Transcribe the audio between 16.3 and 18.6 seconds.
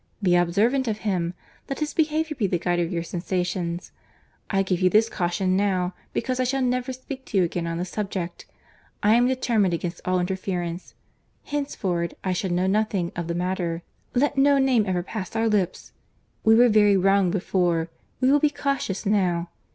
We were very wrong before; we will be